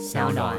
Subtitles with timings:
[0.00, 0.56] 小暖。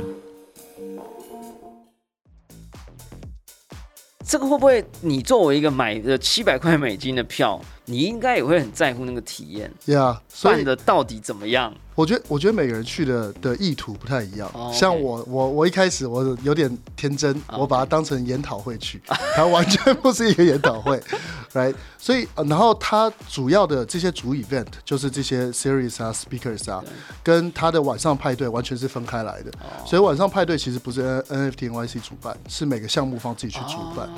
[4.24, 11.74] 这个会不会你作为一个买的七百块美金的票，你应该也会很在乎那个体验，呀，所办以的到底怎么样？
[11.94, 14.50] 我觉得，我觉得每个人去的的意图不太一样。
[14.74, 19.02] 像我，我我一开始我有点天真，哦我把它当成研讨会去，
[19.36, 21.02] 它完全不是一个研讨会，
[21.54, 21.76] right？
[21.98, 26.82] 所以，呃然后它主要的这些主 event 就是这些 series 啊、speakers 啊，
[27.22, 29.52] 跟它的晚上派对完全是分开来的。
[29.60, 34.08] 哦所以晚上派对其实不是 N NFT NYC 主办，是每个项目方自己去主办。
[34.08, 34.12] 哦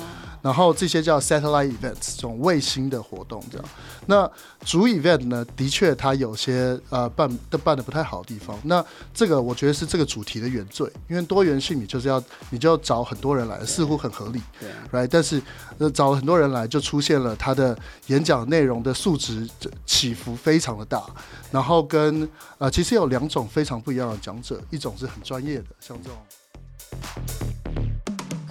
[0.44, 3.68] 然后这些叫 satellite events，这种卫星的活动这样。
[4.06, 4.30] 那
[4.64, 8.58] 主 event 呢，的确它有些呃办的办的不太好的地方。
[8.64, 15.08] 那这个我觉得是这个主题的原罪，因为多元性你就是要你就要找很多人来，似乎很合理对，right？
[15.10, 15.40] 但是
[15.78, 19.48] 呃找了很多人来，就出现了他的演讲内容的素质
[19.86, 21.04] 起伏非常的大，
[21.50, 26.18] 然后跟呃其实有两种非常不一样的讲者，一种是很专业的，像这种。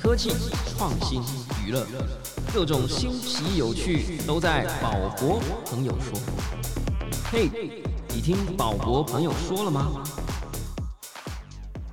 [0.01, 0.31] 科技、
[0.75, 1.21] 创新、
[1.65, 1.85] 娱乐，
[2.53, 6.19] 各种新奇有趣都在宝博朋友说。
[7.31, 7.49] 嘿，
[8.09, 10.03] 你听宝博朋友说了吗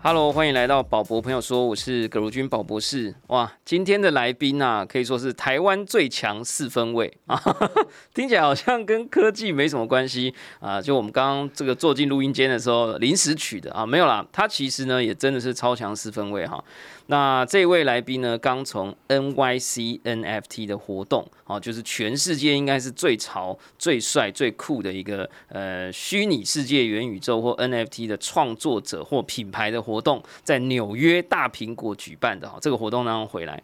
[0.02, 3.14] ？Hello，欢迎来到宝博朋友说，我是葛如君宝博士。
[3.28, 7.41] 哇，今天的来宾啊，可以说是台湾最强四分位啊，
[8.12, 10.82] 听起来好像跟科技没什么关系啊。
[10.82, 16.64] 就我们刚刚这个坐进录音间的时候临时取的啊，没有啦，他其实呢也真的是超强四分位哈。
[17.11, 33.61] 那这位来宾呢，刚从 NYC NFT 的活动，哦，就是全世界应该是最潮、最帅、最酷的一个呃虚拟世界元宇宙或 NFT 的创作者或品牌的活动，在纽约大苹果举办的哈，这个活动当中回来。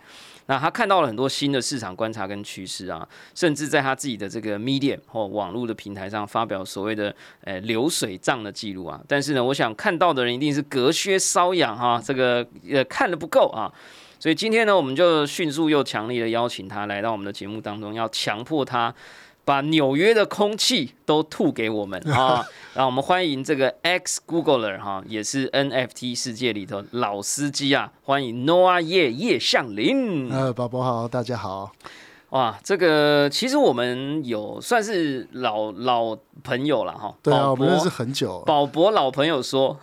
[0.46, 9.00] 那他看到了很多新的市场观察跟趋势啊，甚至在他自己的这个 Medium 或网络的平台上发表所谓的呃流水账的记录啊。
[9.08, 13.72] 但是呢，我想看到的人一定是隔靴搔痒哈，这个呃看的不够啊。
[14.18, 18.92] 所以今天呢，我们就迅速又强力的邀请他来到我们的节目当中，要强迫他
[19.46, 22.44] 把纽约的空气都吐给我们 啊！
[22.74, 27.92] 让我们欢迎这个 X Googler 哈，也是 NFT 世界里头老司机啊！
[28.02, 30.28] 欢迎 Noah 叶叶向林。
[30.32, 31.70] 呃，宝宝好，大家好。
[32.30, 37.14] 哇，这个其实我们有算是老老朋友了哈。
[37.22, 38.42] 对啊，我们认识很久。
[38.44, 39.78] 宝博老朋友说，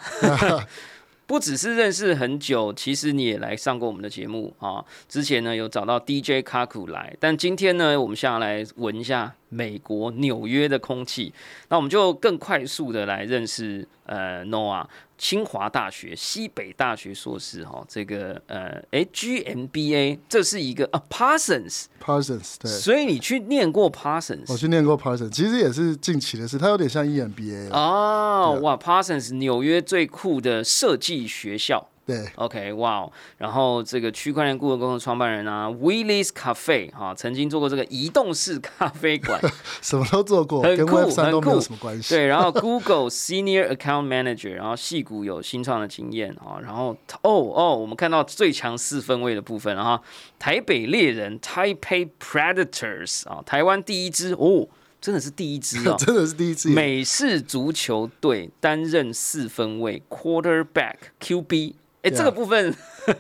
[1.26, 4.84] 不只是认识很久，其实你也来上过我们的节目啊。
[5.08, 11.34] 之前呢有找到 DJ 卡库来，但今天呢我们下来闻一下美国纽约的空气，
[11.70, 14.86] 那我们就更快速的来认识呃 Noah。
[15.16, 31.88] 清华大学、西北大学硕士哈，这个呃，诶 GMBA 这是一个啊 Parsons，Parsons 对，所以你去念过 Parsons 我去念过 Parsons，其实也是近期的事，它有点像 EMBA 啦哦，对哇，Parsons 纽约最酷的设计学校。
[32.06, 39.40] 对，OK，哇、哦，然后这个区块链顾问公司创办人啊，Willis Cafe 哈、曾经做过这个移动式咖啡馆，
[39.82, 42.14] 什么都做过，很酷很酷什么关系。
[42.14, 46.90] 对，然后 Google Senior Account Manager，然后戏谷有新创的经验啊，然后
[47.22, 49.98] 哦哦，我们看到最强四分位的部分，然后
[50.38, 54.68] 台北猎人 Taipei Predators 啊，台湾第一支哦，
[55.00, 56.68] 真的是第一支哦， 真的是第一支。
[56.68, 61.76] 美式足球队担任四分卫 quarterback QB。
[62.04, 62.74] 哎，这个部分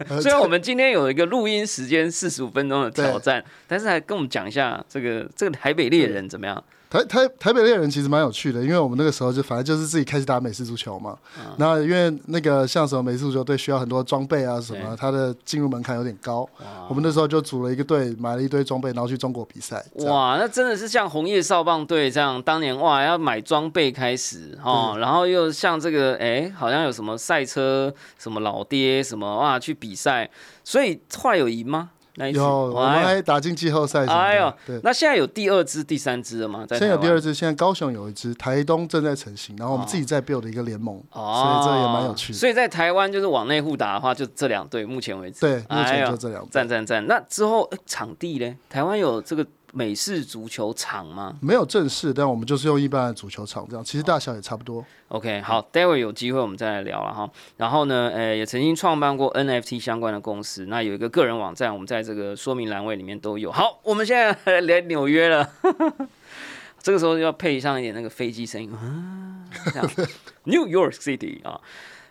[0.09, 6.63] 呃 虽然我们今天有一个录音时间四十五分钟的挑战，但是还跟我们讲一下这个这个台北猎人怎么样？
[6.93, 11.17] 台台台北猎人其实蛮有趣的，因为我们那个时候就反正就是自己开始打美式足球嘛。
[11.35, 16.47] 啊然后因为那个像什么美式足球队需要很多装备啊什么，它的进入门槛有点高。
[16.87, 19.83] 我们那时候就组了一个队，买了一堆装备，然后去中国比赛。
[20.05, 30.29] 哇，那真的是像红叶少棒队这样，当年哇要买装备开始哦，然后又像这个哎，好像有什么赛车什么老爹什么哇去比赛，
[30.63, 31.89] 所以后来有赢吗？
[32.15, 34.53] 那一次有我们还打进季后赛哎呦。
[34.65, 36.65] 对，那现在有第二支、第三支了吗？
[36.67, 42.39] 在现在有第二支，现在高雄有一支，台东正在成型，然后我们自己在 build 一个联盟，哦，所以这也蛮有趣的。
[42.39, 45.39] 所以在台湾就是往内互打的话，就这两队，目前为止。
[45.41, 46.49] 对，目前就这两支。
[46.51, 47.05] 赞赞赞！
[47.07, 48.55] 那之后、诶场地呢？
[48.69, 49.45] 台湾有这个
[49.75, 54.85] 美式足球场吗没有正式，但我们就是用一般的足球场这样，其实大小也差不多。
[55.07, 57.27] ？OK，好，待会有机会我们再来聊了哈。
[57.57, 63.51] 然后呢，呃，也曾经创办过 NFT 相关的公司，那有一个个人网站，我们在这个说明栏位里面都有。
[63.51, 65.49] 好，我们现在来 来纽约了。
[66.83, 69.89] 这个时候要配上一点那个飞机声音啊，这样
[70.43, 71.59] New York City 啊，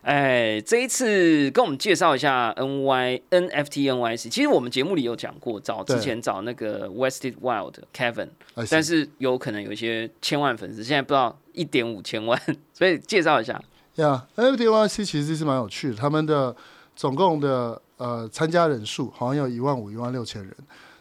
[0.03, 4.29] 哎，这一次跟我们介绍一下 N Y N F T N Y C。
[4.29, 8.29] 其实我们节目里有讲过，找之前找那个 Wested Wild Kevin，
[8.69, 12.41] 但是有可能有一些千万粉丝，现在不知道一点五千万，
[12.75, 13.63] 所以介绍一下。
[13.95, 16.57] 呀、NFT NYC 其实是蛮有趣的，他们的
[16.97, 20.53] 总共的呃参加人数好像有一万五、一万六千人，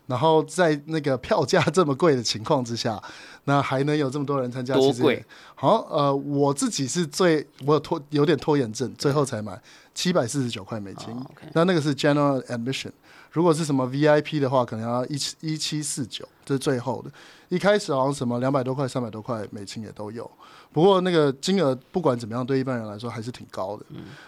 [0.06, 3.01] 然后在那个票价这么贵的情况之下，
[3.46, 5.24] 那还能有这么多人参加，多贵？
[5.56, 9.60] 好呃我自己是最我有拖有点拖延症，最后才买
[9.94, 11.08] 七百四十九块美金，
[11.54, 12.92] 那那个是 General Admission。
[13.32, 17.10] 如果是什么 VIP 的话，可能要一七一七四九，这是最后的。
[17.48, 20.30] 一开始好像什么两百多块、三百多块美金也都有，
[20.74, 23.86] 不过那个金额不管怎么样，对一般人来说还是挺高的。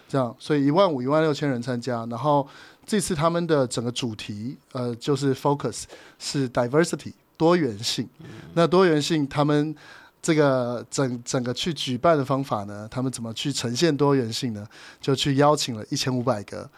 [0.07, 2.47] 这样，所以一万五、一万六千人参加，然后
[2.85, 5.83] 这次他们的整个主题，呃，就是 focus
[6.17, 8.07] 是 diversity 多元性。
[8.53, 9.75] 那多元性，他们
[10.21, 14.67] 这个整整个去举办的方法呢，他们怎么去呈现多元性呢？
[15.01, 16.69] 就去邀请了一千五百个、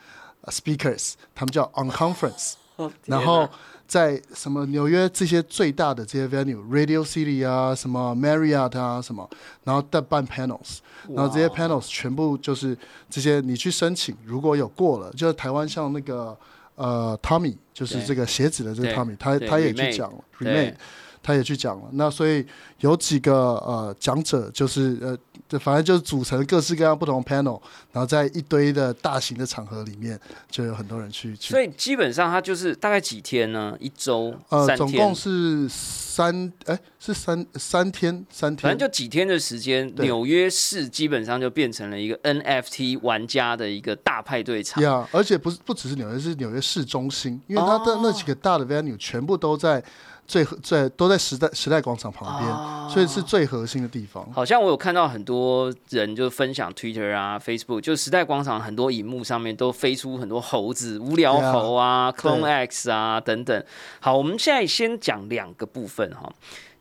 [0.41, 2.53] 呃 speakers，他们叫 on conference。
[3.05, 3.47] 然后
[3.87, 9.29] 在什么纽约这些最大的这些 venue，Radio City 啊，什么 Marriott 啊，什么，
[9.63, 12.77] 然后再办 panels，然后这些 panels 全部就是
[13.09, 16.37] 这些你去申请，如果有过了，就是台湾像那个
[16.75, 20.75] 呃 Tommy，就是这个鞋子的这个对 Tommy，他他也去讲了对 remade，
[21.23, 21.89] 他也去讲了。
[21.93, 22.45] 那所以
[22.79, 25.17] 有几个呃讲者，就是呃，
[25.47, 27.61] 这反正就是组成各式各样不同的 panel，
[27.91, 33.75] 然后在一堆的大型的场合里面，就有很多人去去所以基本上它就是大概几天呢？
[33.79, 44.81] 一周、呃，总共，是三，哎，是三三天，三天，反正就几天的时间，纽约市基本上就变成了一个 NFT 玩家的一个大派对场。
[44.83, 49.83] 呀而且不是不只是纽约，是纽约市中心，因为它的那几个大的 venue 全部都在
[50.27, 54.27] 最核最都在时代时代广场旁边，哦所以是最核心的地方。
[54.31, 63.65] 好像我有看到很多人就分享 Twitter 啊、Facebook，就时代广场很多荧幕上面都飞出很多猴子、无聊猴啊、Yeah，Clone X 啊等等。
[63.99, 66.31] 好，我们现在先讲两个部分哈。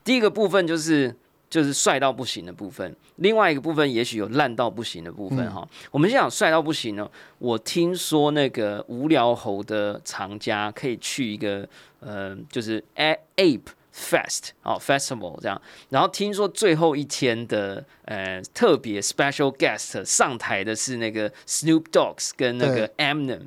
[0.05, 1.17] 第一个部分就是
[1.49, 5.67] 就是帅到不行的部分，另外一个部分也许有烂到不行的部分哈。
[5.91, 7.08] 我们先讲帅到不行呢。
[7.38, 11.67] 我听说那个无聊猴的藏家可以去一个
[12.00, 23.43] 呃，就是 A Ape Fest 哦 Festival 这样，然后听说最后一天的呃特别 special guest 上台的是那个 Snoop Dogs 跟那个 Eminem，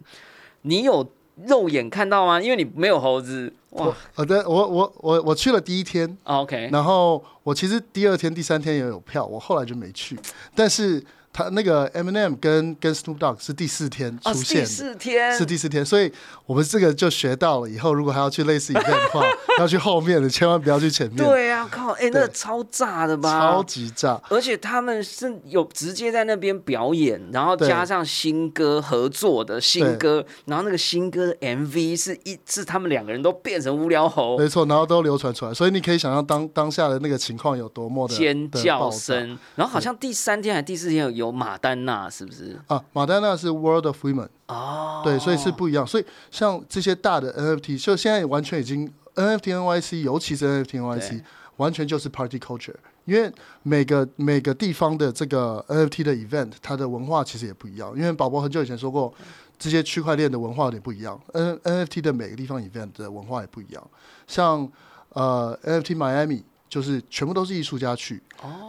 [0.62, 1.12] 你有
[1.46, 2.42] 肉眼看到吗？
[2.42, 3.94] 因为你没有猴子哇。
[4.14, 10.18] 好的，我我我我去了第一天，哦 OK，然后我其实第二天、第三天也有票，我后来就没去。
[10.56, 11.04] 但是
[11.38, 15.38] 他那个 Eminem 跟跟 Snoop Dogg 是第四天哦，出现的，是第四天。
[15.38, 16.12] 是第四天，所以
[16.48, 19.24] 我们这个就学到了，以后如果还要去类似 event 的话，
[19.60, 23.40] 要去后面的，千万不要去前面，对啊，靠，哎、那个超炸的吧？
[23.40, 24.20] 超级炸。
[24.30, 42.60] 而且他们是有直接在那边表演，然后加上新歌合作的新歌，然后那个新歌的 MV 是一是他们两个人都变成无聊猴，没错，然后都流传出来，所以你可以想象当当下的那个情况有多么的尖叫声，然后好像第三天还第四天有有马丹娜，是不是？
[42.68, 42.84] 啊！
[42.94, 45.86] 马丹娜是 World of Women，哦，对，所以是不一样。
[45.86, 51.22] 所以像这些大的 NFT，就现在完全已经 NFT NYC，尤其是 NFT NYC，
[51.58, 52.76] 完全就是 Party Culture。
[53.06, 53.32] 因为
[53.64, 57.94] 每个每个地方的这个 NFT 的 event，它的文化其实也不一样。
[57.96, 59.14] 因为宝宝很久以前说过，
[59.58, 63.82] 这些区块链的文化有点不一样，N NFT 的每个地方 event 的文化也不一样。
[64.28, 64.70] 像
[65.10, 68.22] 呃 NFT Miami 就是全部都是艺术家去、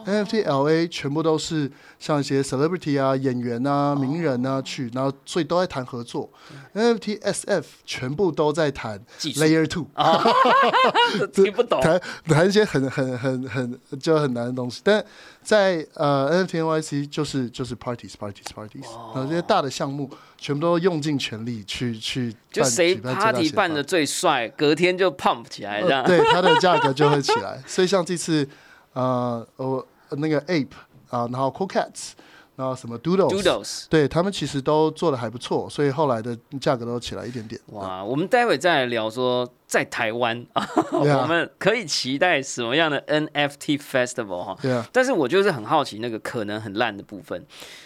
[0.06, 6.28] n f t LA 全部都是像一些 celebrity 啊、演员啊、名人啊去，然后所以都在谈合作。
[6.74, 9.87] NFT SF 全部都在谈 Layer Two，
[11.32, 11.80] 听不懂。
[11.80, 15.04] 谈谈一些很很很很就很难的东西，但
[15.42, 18.84] 在呃 NFT NYC 就是就是 parties parties parties，、
[19.14, 20.08] 然后这些大的项目
[20.38, 26.02] 全部都用尽全力去去办就谁 party 办的最帅，隔天就 pump 起来这样。
[26.04, 27.62] 呃，对它的价格就会起来。
[27.66, 28.48] 所以像这次
[28.92, 30.68] 呃我那个 Ape
[31.11, 32.12] 啊、然后 Cool Cats，
[32.57, 33.30] 然后什么 Doodles。
[33.30, 37.59] Doodles，对他们其实都做的还不错，所以后来的价格都起来一点点。
[37.68, 40.45] 哇，我们待会再来聊说在台湾
[40.92, 44.57] 我们可以期待什么样的 NFT festival 哈？
[44.61, 47.42] 对啊，但是我就是很好奇那个可能很烂的部分，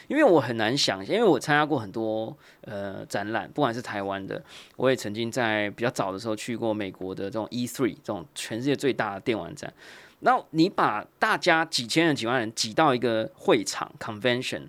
[0.09, 4.42] 因为我很难想象，因为我参加过很多呃展览，不管是台湾的，
[4.76, 9.73] 我也曾经在比较早的时候去过美国的这种 E3 这种全世界最大的电玩展。
[10.24, 14.62] 那你把大家几千人、几万人挤到一个会场 convention，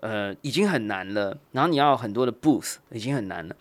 [0.00, 3.56] 呃，已经很难了，然后你要有很多的 booth，已经很难了。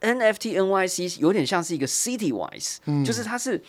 [0.00, 3.60] NFT NYC 有点像是一个 city wise，、就是它是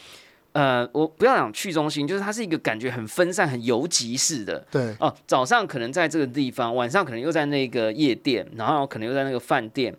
[0.53, 4.59] 呃，我不要讲去中心，就是它是一个感觉很分散、很游集式的。
[4.69, 9.95] 对哦，早上可能在这个地方，晚上可能又在那个夜店，然后可能又在那个饭店。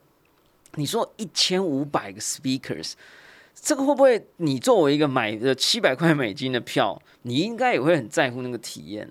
[0.74, 2.92] 你说一千五百个 speakers，
[3.64, 9.08] 这个会不会你作为一个买的七百块美金的票，你应该也会很在乎那个体验，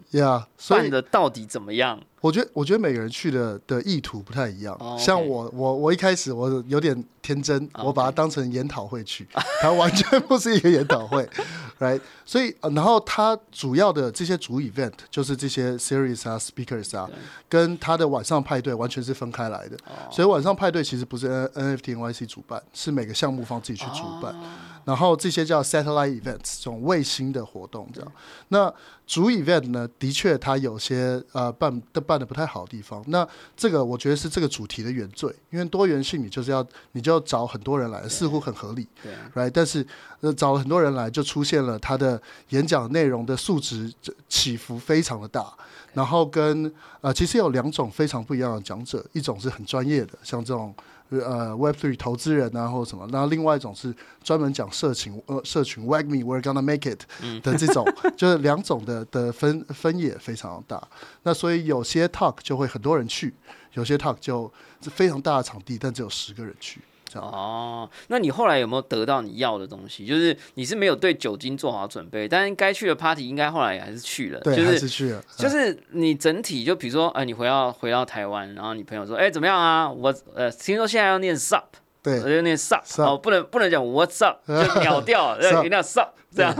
[0.67, 1.97] 办的到底怎么样？
[2.21, 4.77] 我觉得，我觉得每个人去的的意图不太一样。
[4.97, 9.27] 像我，我我一开始我有点天真，哦我把它当成研讨会去，
[9.59, 11.27] 它完全不是一个研讨会，
[11.79, 11.99] right？
[12.23, 17.09] 所以，呃然后它主要的这些主 event 就是这些 series 啊、speakers 啊，
[17.49, 19.75] 跟它的晚上派对完全是分开来的。
[19.87, 24.35] 哦所以晚上派对其实不是 N NFT NYC 主办，是每个项目方自己去主办。
[24.81, 28.11] 哦然后这些叫 satellite events，这种卫星的活动这样。
[28.49, 28.73] 那
[29.07, 33.03] 主 event 呢，的确它有些呃办的办的不太好的地方。
[33.07, 39.51] 那这个我觉得是这个主题的原罪，因为多元性你就是要你就要找很多人来，似乎很合理对，right？
[39.53, 39.85] 但是
[40.21, 45.53] 呃找了很多人来，就出现了他的演讲内容的素质这起伏非常的大。
[45.93, 50.73] 然后跟呃，其实有两种非常不一样的讲者，一种是很专业的，像这种
[51.19, 57.01] 呃 Web Three 投资人啊或者什么，然后另外一种是专门讲社群呃社群 Wag Me We're Gonna Make It
[57.41, 60.81] 的这种， 就是两种的的分分野非常大。
[61.23, 63.33] 那所以有些 talk 就会很多人去，
[63.73, 64.51] 有些 talk 就
[64.81, 66.81] 是非常大的场地，但只有十个人去。
[67.11, 70.05] 这样哦，那你后来有没有得到你要的东西？
[70.05, 79.89] 就是你是没有对酒精做好准备，但是该去的 party 应该后来也还是去了，对，就是还是去了，就是你整体就比如说，呃，你回到回到台湾，然后你朋友说，哎、怎么样啊？
[79.89, 81.63] 我呃，听说现在要念 sup，
[82.01, 86.55] 对我，就念 sup，sup 哦，不能不能讲 what's up， 就秒掉，要 sup 一定要 sup 这样。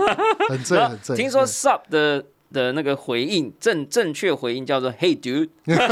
[0.50, 1.16] 很醉 然后很正。
[1.16, 5.88] 听说 sup 的的那个回应正正确回应叫做 Hey dude，Hey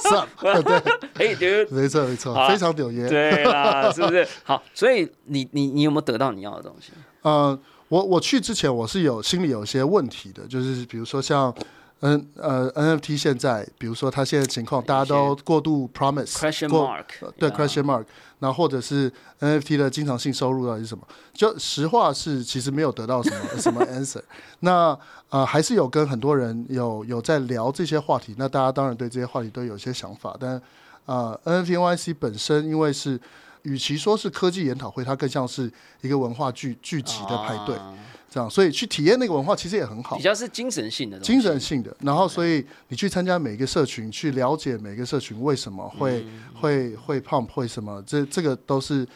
[0.02, 0.26] Sup，
[1.14, 3.08] 对，dude，没错没错，啊非常纽约。
[3.08, 4.26] 对啦，是不是？
[4.44, 6.92] 好，所以你你你有没有得到你要的东西？
[7.22, 7.58] 呃，
[7.88, 11.54] 我我去之前我是有心里有一些问题的，就是比如说像。
[12.00, 18.04] N 呃 NFT 现在，比如说它现在情况，大家都过度 promise Question mark，呃对 question mark，
[18.38, 19.10] 然后或者是
[19.40, 21.06] NFT 的经常性收入到底是什么？
[21.32, 24.22] 就实话是其实没有得到什么 什么 answer。
[24.60, 24.96] 那
[25.30, 30.60] 呃还是有跟很多人有有在聊这些话题，那大家当然对这些话题都有一些想法，但
[31.06, 33.18] 呃 NFT NYC 本身因为是
[33.62, 35.72] 与其说是科技研讨会，它更像是
[36.02, 37.94] 一个文化聚聚集的派对，啊
[38.36, 40.22] 这样，所以去体验那个文化其实也很好比。
[40.22, 49.06] 较是精神性的精神性的，然后所以你去参加每一个社群，去了解每个社群为什么会、嗯会会 pump 会什么，这这个都是、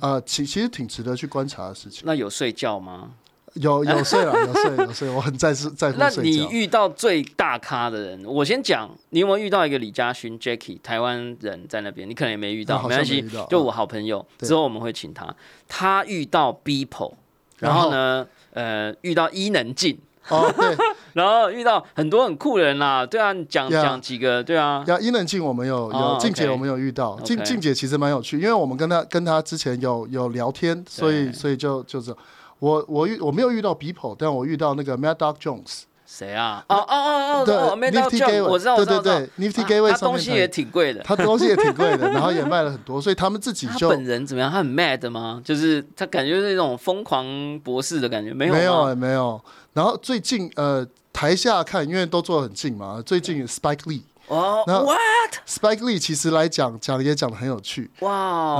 [0.00, 2.02] 呃其其实挺值得去观察的事情。
[2.04, 3.10] 那有睡觉吗？
[3.54, 6.48] 有有睡了，有睡 有睡，我很在乎在乎那睡觉。
[6.48, 12.08] 你遇到最大咖的人，我先讲，你有没有遇到一个李嘉勋 Jacky 台湾人在那边？
[12.08, 15.32] 你可能也没遇到，没关系就我好朋友，对之后我们会请他。
[15.68, 17.14] 他遇到 b e o p l e
[17.60, 19.98] 然后呢，呃，遇到伊能静，
[20.30, 20.76] 哦，对，
[21.12, 27.18] 然后遇到很多很酷的人啦，对啊，你讲讲几个，对啊，要，伊能静我们有哦有静姐我们有遇到。
[27.20, 32.14] 静静姐其实蛮有趣，因为我们跟她跟她之前有有聊天，所以所以就就是
[32.60, 35.82] 我我遇我没有遇到 People，但我遇到那个 Mad Dog Jones，
[36.16, 36.64] 谁啊？
[36.68, 41.02] 哦哦哦哦对哦，没到 Nifty Gateway，我知道，我知道，对对对，Nifty 啊 Gateway 他东西也挺贵的。
[41.02, 44.50] 他东西也挺贵的， 然后也卖了很多，所以他们自己就本人怎么样？
[44.50, 45.40] 他很 mad 吗？
[45.44, 47.26] 就是他感觉是那种疯狂
[47.64, 49.40] 博士的感觉，没有没有没有。
[49.72, 54.02] 然后最近呃台下看，因为都坐得很近嘛，最近 Spike Lee。
[54.28, 58.10] 哦那，what？Spike Lee 其实来讲讲也讲的很有趣，哇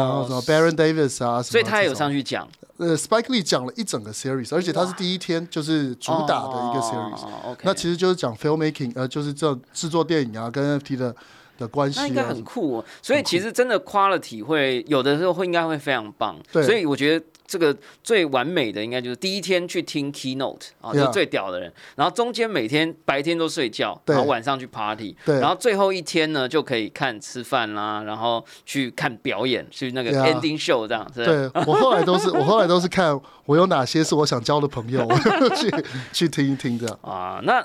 [0.01, 7.25] 然后什么 Baron Davis 啊，什么所以他也有上去讲呃，Spike Lee 讲了一整个 series，而且他是第一天就是主打的一个 series。
[7.63, 11.15] 那其实就是讲 filmmaking，呃，就是这种制作电影啊跟 NFT 的
[11.57, 12.29] 的关系那应该啊。
[12.29, 12.85] 很酷哦。
[13.01, 16.37] 所以其实真的 quality 会有的时候会应该会非常棒。
[16.53, 21.73] 对所以我觉得这个最完美的应该就是第一天去听 keynote 啊，就是最屌的人。
[21.97, 31.07] 然后中间每天白天都睡觉，然后晚上去 party，对然后最后一天呢就可以看吃饭啦，然后去看表演，去那个 ending show 这样。
[31.15, 35.07] 是对我后来都是 我后来都是看我有哪些是我想交的朋友，
[35.55, 35.71] 去
[36.13, 36.99] 去听一听这样。
[37.03, 37.65] 啊，那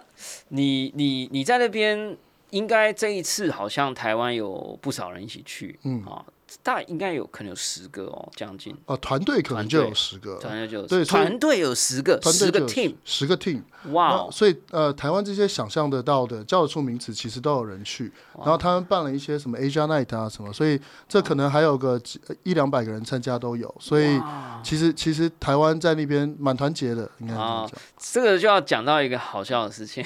[0.49, 2.17] 你你你在那边
[2.49, 6.23] 应该这一次好像台湾有不少人一起去，嗯啊，
[6.61, 13.61] 大概应该有可能有十个哦，将近哦，团队可能就有十个，团队就有对团队有十个，十个 team，十个 team。
[13.91, 18.11] 哇，所以呃，台湾这些想象得到的叫得出名词，其实都有人去。
[18.37, 23.73] 然后他们办了一些什么 Asia Night 啊什么，所以这可能还有个几一两百个人参加都有。
[23.79, 24.19] 所以
[24.61, 27.81] 其实其实台湾在那边蛮团结的，应该这样讲。
[27.97, 30.03] 这个就要讲到一个好笑的事情，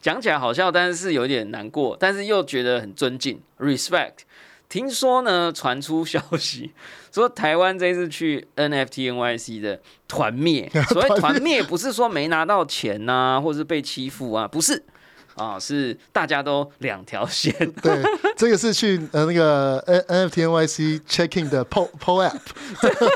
[0.00, 4.24] 讲起来好笑，但是有点难过，但是又觉得很尊敬，respect。
[4.68, 6.72] 听说呢，传出消息
[7.12, 14.82] 说台湾这次去 NFT NYC 的 团灭，所谓团灭不是说没拿到钱呐、或是被欺负啊，不是，
[15.36, 17.52] 啊，是大家都两条线。
[17.82, 18.02] 对，
[18.36, 22.40] 这个是去呃那个 N N F T N Y C checking 的 PO PO app，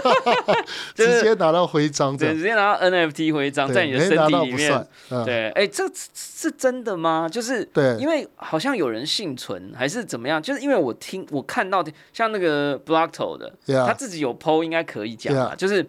[0.94, 4.86] 就是直接拿到徽章对，直接拿到 NFT 徽章在你的身体里面。。
[5.10, 5.84] 嗯，对，哎，这
[6.14, 7.28] 是真的吗？
[7.30, 10.42] 就是对因为好像有人幸存还是怎么样？
[10.42, 15.86] 就是因为我听我看到像那个 Blockto 的，Yeah 他自己有 PO 应该可以讲吧？Yeah 就是。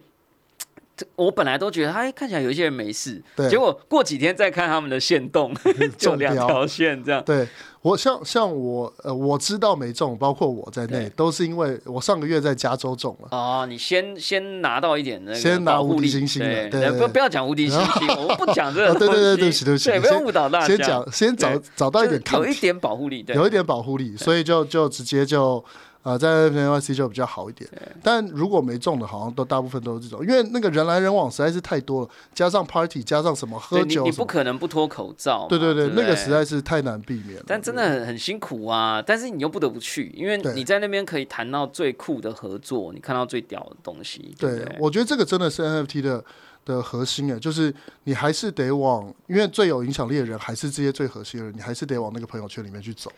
[1.00, 3.50] 这我本来都觉得，哎，看起来有一些人没事，对。
[3.50, 5.54] 结果过几天再看他们的线动，
[5.98, 7.24] 就两条线这样。
[7.24, 7.48] 对
[7.82, 13.30] 我像像我呃我知道没中，包括我在内，都是因为我上个月在加州中了。
[13.32, 20.68] 哦，你先先拿到一点那个先拿无敌星星的对不不要讲无敌星星，我不讲这个 哦对对对对不起对不起对，不要先误导大家。
[20.68, 25.64] 先讲，先找找到一点有一点保护力，对，有一点保护力，所以就就直接就
[26.04, 27.70] 呃在 N Y C 就比较好一点。
[28.02, 37.44] 但如果没中的，好像都大部分都是这种，因为那个人来人往实在是太多了，加上 party，加上什么喝酒你你不可能不脱口罩嘛，对对对，不那个实在是太难避免了。
[37.46, 39.02] 但真的很很辛苦啊！
[39.02, 46.24] 但是你又不得不去，因为你在那边可以谈到最酷的合作，你看到最屌的东西，对我觉得这个真的是 NFT 的
[46.66, 47.74] 的核心诶，就是
[48.06, 53.12] 你还是得往，因为最有影响力的人还是这些最核心的人，你还是得往那个朋友圈里面去走。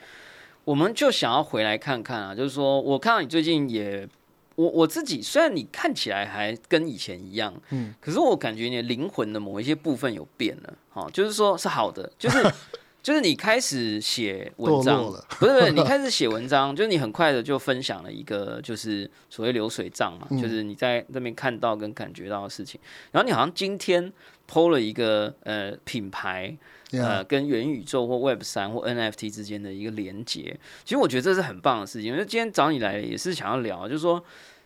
[0.63, 4.07] 我们就想要回来看看啊，就是说我看到你最近也，
[4.55, 12.53] 我我自己虽然你看起来还跟以前一样，嗯，可是我感觉你的灵魂的某一些部分有变了，哦，就是说是好的，就是
[13.01, 20.39] 就是你开始写文章了，不是不是，你开始写文章，就是你很快的就分享了一个就是所谓流水账嘛，嗯。
[20.39, 22.79] 就是你在那边看到跟感觉到的事情，
[23.11, 24.13] 然后你好像今天
[24.47, 26.55] PO 了一个呃品牌。
[26.91, 32.11] 呃跟元宇宙或 Web 三或 NFT 之间的一个连接，其实我觉得这是很棒的事情。
[32.11, 34.23] 因为今天找你来也是想要聊，就是说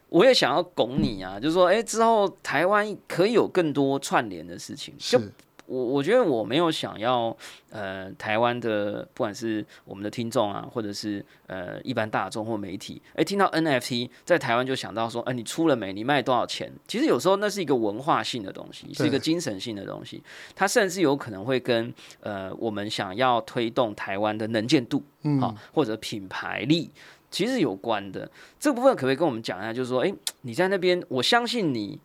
[0.10, 4.94] 我也想要拱你啊，就是说，哎、之后台湾可以有更多串联的事情。
[4.98, 5.32] 就是
[5.66, 7.36] 我我觉得我没有想要
[7.72, 15.92] 呃台湾的不管是我们的听众啊，或者是呃一般大众或媒体，哎、听到 NFT 在台湾就想到说，哎、你出了没？
[15.94, 16.72] 你卖多少钱？
[16.88, 20.22] 其实有时候那是一个文化性的东西，是一个精神性的东西，
[20.56, 26.92] 它甚至有可能会跟呃我们想要推动台湾的能见度，嗯好、或者品牌力。
[27.32, 29.74] 其实有关的这部分，可不可以跟我们讲一下？
[29.74, 32.00] 就是说，哎、你在那边，我相信你，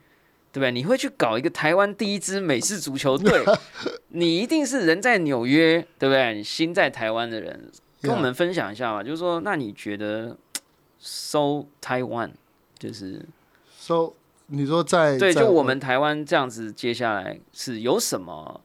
[0.53, 0.73] 对不对？
[0.73, 3.45] 你会去搞一个台湾第一支美式足球队，
[4.09, 6.35] 你一定是人在纽约，对不对？
[6.35, 7.71] 你心在台湾的人，
[8.03, 9.03] 跟我们分享一下吧。
[9.03, 10.37] 就是说，那你觉得
[10.99, 12.31] “so Taiwan”
[12.79, 13.25] 就是
[13.79, 14.15] ，So
[14.47, 18.61] 你说在对，就我们台湾这样子，接下来是有什么？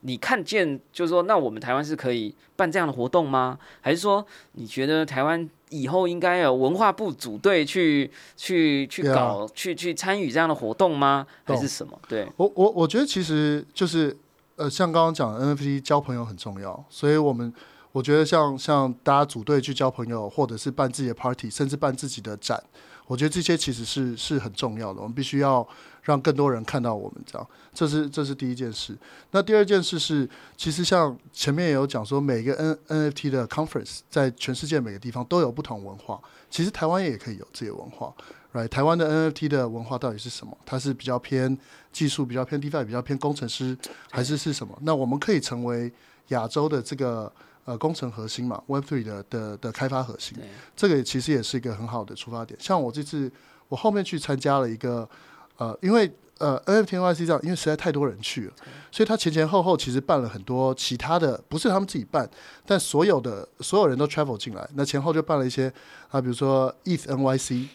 [0.00, 3.58] 你看见就是说，那我们台湾是可以办这样的活动吗？
[3.80, 11.26] 还是说，你觉得台湾以后应该有文化部组队去去去 Yeah 搞去去参与这样的活动吗？
[11.44, 11.98] 还是什么？
[12.08, 14.16] 对，我我我觉得其实就是
[14.56, 17.52] 呃，像刚刚讲的 NFT 交朋友很重要，所以我们
[17.92, 22.62] 我觉得像像大家组队去交朋友，或者是办自己的 party，甚至办自己的展，
[23.06, 25.00] 我觉得这些其实是是很重要的。
[25.00, 25.66] 我们必须要
[26.08, 28.96] 让更多人看到我们，这样，这是这是第一件事。
[29.30, 36.18] 那第二件事是，其实像前面也有讲说，每个 N NFT 的 conference 在全世界每个地方都有不同文化，
[36.48, 38.10] 其实台湾也可以有自己的文化。
[38.54, 38.66] right？
[38.68, 40.56] 台湾的 NFT 的文化到底是什么？
[40.64, 41.56] 它是比较偏
[41.92, 43.76] 技术，比较偏 DeFi，比较偏工程师，
[44.10, 44.76] 还是是什么？
[44.80, 45.92] 那我们可以成为
[46.28, 47.30] 亚洲的这个
[47.66, 50.38] 呃工程核心嘛，Web3 的的的开发核心，
[50.74, 52.58] 这个其实也是一个很好的出发点。
[52.58, 53.30] 像我这次，
[53.68, 55.06] 我后面去参加了一个
[55.58, 58.52] 呃，因为呃 NFT NYC 这样，因为实在太多人去了，
[58.92, 62.28] 所以他前前后后其实办了很多其他的，不是他们自己办，
[62.64, 65.72] 但所有的所有人都 travel 进来，那前后就办了一些
[66.10, 67.66] 啊，比如说 ETH NYC，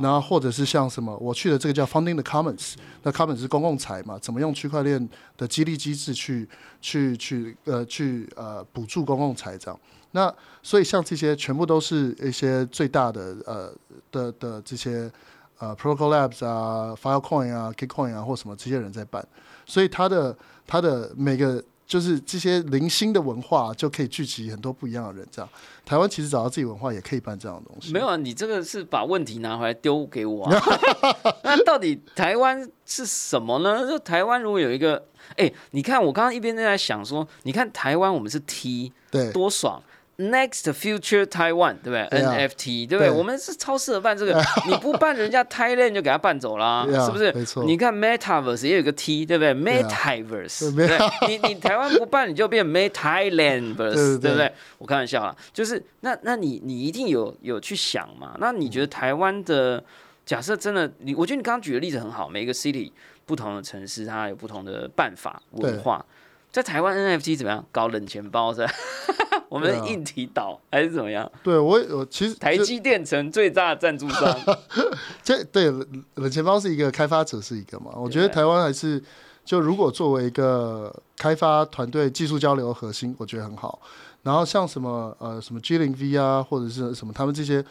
[0.00, 6.48] 然后或者是像什么，我去的这个叫 Funding the Commons，那 Commons 是公共财嘛，怎么用区块链的激励机制去
[6.80, 9.80] 去去呃去呃补助公共财这样。
[10.12, 13.72] 那所以像这些全部都是一些最大的呃
[14.10, 15.08] 的的这些
[15.60, 19.24] 呃 Protocol Labs 啊、Filecoin 啊、Kitcoin 啊或什么这些人在办，
[19.64, 25.48] 所以他的他的每个就是这些零星的文化就可以聚集很多不一样的人这样。
[25.84, 27.92] 台湾其实找到自己文化也可以办这样的东西。
[27.92, 30.62] 没有啊，你这个是把问题拿回来丢给我、啊。
[31.42, 33.86] 那到底台湾是什么呢？
[33.88, 35.04] 就台湾如果有一个，
[35.36, 39.82] 哎、你看我刚刚一边在想说，你看台湾我们是 T，对多爽。
[40.20, 43.10] Next Future Taiwan，对不对？NFT，对不对？
[43.10, 47.32] 我们是超适合办这个， 你不办人家 Thailand 就给他办走啦， 对啊是不是？
[47.32, 54.52] 没错你看 Metaverse 也有个 T，对不对？Metaverse，对你你台湾不办，你就变 Metalandverse，对对对不对？
[54.76, 58.36] 我开玩笑啦，就是那那你你一定有有去想嘛？
[58.38, 59.82] 那你觉得台湾的
[60.26, 62.92] 假设真的，你我觉得你刚刚举的例子很好，每个 city
[63.24, 66.04] 不同的城市它有不同的办法文化。
[66.52, 67.64] 在台湾 NFT 怎么样？
[67.70, 68.72] 搞冷钱包是吧？
[69.50, 71.30] 我们硬体岛还是怎么样？
[71.42, 74.38] 对我我其实台积电成最大的赞助商，
[75.24, 77.90] 这对冷冷钱包是一个开发者是一个嘛？
[77.96, 79.02] 我觉得台湾还是
[79.44, 83.80] 就如果作为一个开发团队技术交流核心，我觉得很好。
[84.22, 87.64] 然后像什么呃什么 G 零 V 啊，或者是什么他们这些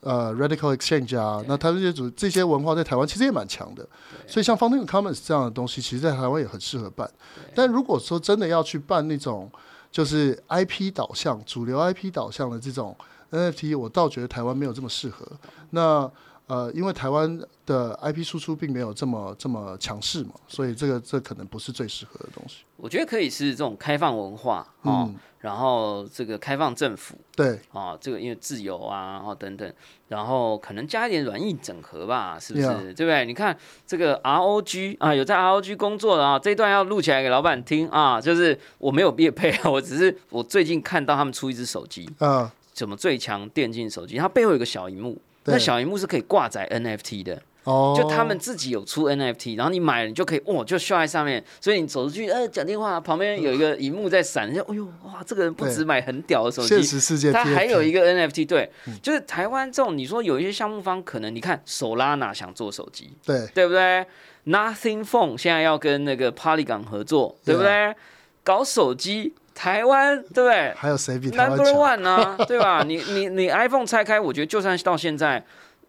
[0.00, 3.88] 呃 Radical Exchange 啊，那他们这些组这些文化在台湾其实也蛮强的。
[4.26, 7.10] 所以像 Founding Commons 这样的东西，其实在台湾也很适合办。
[7.54, 9.50] 但如果说真的要去办那种
[9.92, 12.96] 就是 IP 导向、主流 IP 导向的这种
[13.30, 15.24] NFT，我倒觉得台湾没有这么适合。
[15.70, 16.10] 那
[16.48, 22.64] 呃，因为台湾的 IP 输出并没有这么这么强势嘛，所以这个这可能不是最适合的东西。
[22.76, 29.70] 我觉得可以是这种开放文化哦，嗯然后这个开放政府对啊、这个因为自由啊，然后等等，
[30.08, 33.26] 然后可能加一点软硬整合吧，是不是对不对？
[33.26, 47.42] 你看这个 ROG 啊，有在 ROG 工作的啊，这一段要录起来给老板听啊，就是我没有业配啊，我只是我最近看到他们出一只手机，啊、什么最强电竞手机，它背后有个小荧幕，对那小荧幕是可以挂载 NFT 的。
[47.64, 58.70] 哦，就他们自己有出 NFT，然后你买了你就可以哦，就秀在上面，所以你走出去，呃，讲电话，旁边有一个荧幕在闪，你就哎呦哇，这个人不止买很屌的手现机，实世界它还有一个 NFT，对，
[59.00, 63.46] 就是台湾这种，你说有一些项目方可能你看手拉哪想做手机，对。
[63.54, 64.04] 对不对
[64.46, 67.94] ？Nothing Phone 现在要跟那个 Polygon 合作，对不对？
[68.42, 70.72] 搞手机，台湾对不对？
[70.74, 72.82] 还有谁比台湾 n u m b e r one 呢、对吧？
[72.82, 75.44] 你 你你 iPhone 拆开，我觉得就算到现在，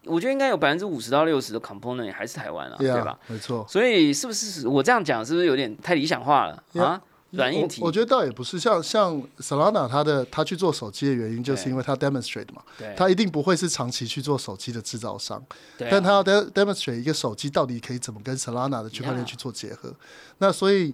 [0.05, 3.17] 我觉得应该有百分之五十到六十的 component 还是台湾啊，对吧？
[3.27, 3.65] 没错。
[3.69, 7.01] 所以是不是我这样讲是不是有点太理想化了啊？
[7.31, 15.43] 软硬体我，我觉得倒也不是，像像 Solana 他的他去做手机的原因，就是因为他 demonstrate 嘛，对，他一定不会是长期去做手机的制造商，
[15.75, 19.91] 對啊但他要 de- demonstrate 一个手机到底可以怎么跟 Solana 的区块链去做结合。
[20.37, 20.93] 那所以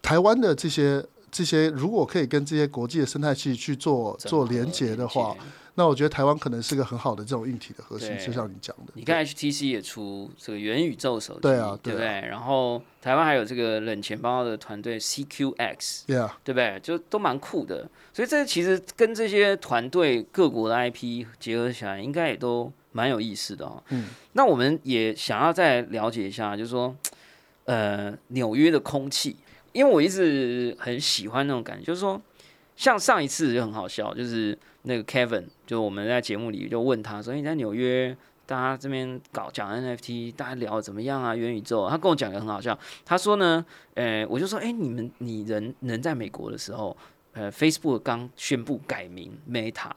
[0.00, 5.36] 台湾的这些这些，如果可以跟这些国际的生态系去做做连接的话，
[5.78, 8.92] 那我觉得台湾可能是个很好的这种硬体的核心，就像你讲的。
[8.94, 12.28] 你看 HTC 也出这个元宇宙手机，对啊对不对对？
[12.28, 16.80] 然后台湾还有这个冷钱包的团队 CQX，，Yeah，对不对？
[16.82, 17.88] 就都蛮酷的。
[18.12, 23.80] 所以这其实跟这些团队各国的 IP 结合起来，应该也都蛮有意思的哦。
[23.90, 26.92] 嗯，那我们也想要再了解一下，就是说，
[27.66, 29.36] 呃，纽约的空气，
[29.70, 32.20] 因为我一直很喜欢那种感觉，就是说，
[32.74, 41.34] 像上一次就很好笑，就是那个 Kevin，就我们在节目里就问他说：“你在纽约，大家这边搞讲 NFT，大家聊得怎么样啊？
[41.34, 43.64] 元宇宙？”他跟我讲的很好笑，他说呢，
[43.94, 46.96] 呃，我就说，哎、你们你人人在美国的时候，
[47.32, 49.90] 呃，Facebook 刚宣布改名 Meta。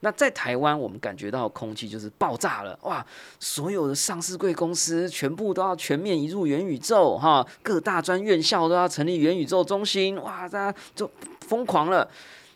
[0.00, 3.02] 那在台湾，我们感觉到空气就是爆炸了，哇！
[3.40, 12.06] 所有的上市贵公司全部都要全面移入元宇宙，哈，各大专院校都要成立元宇宙中心，哇，大家就疯狂了。